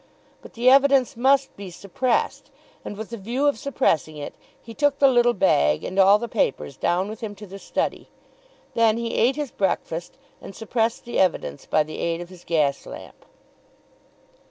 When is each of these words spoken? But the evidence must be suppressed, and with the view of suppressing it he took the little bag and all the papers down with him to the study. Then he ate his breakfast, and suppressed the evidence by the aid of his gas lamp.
But 0.41 0.53
the 0.53 0.67
evidence 0.67 1.15
must 1.15 1.55
be 1.55 1.69
suppressed, 1.69 2.49
and 2.83 2.97
with 2.97 3.11
the 3.11 3.17
view 3.17 3.45
of 3.47 3.59
suppressing 3.59 4.17
it 4.17 4.33
he 4.59 4.73
took 4.73 4.97
the 4.97 5.07
little 5.07 5.35
bag 5.35 5.83
and 5.83 5.99
all 5.99 6.17
the 6.17 6.27
papers 6.27 6.75
down 6.75 7.07
with 7.07 7.21
him 7.21 7.35
to 7.35 7.45
the 7.45 7.59
study. 7.59 8.09
Then 8.73 8.97
he 8.97 9.13
ate 9.13 9.35
his 9.35 9.51
breakfast, 9.51 10.17
and 10.41 10.55
suppressed 10.55 11.05
the 11.05 11.19
evidence 11.19 11.67
by 11.67 11.83
the 11.83 11.99
aid 11.99 12.19
of 12.19 12.29
his 12.29 12.43
gas 12.43 12.87
lamp. 12.87 13.25